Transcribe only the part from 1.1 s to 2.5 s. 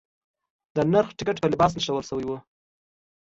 ټکټ په لباس نښلول شوی و.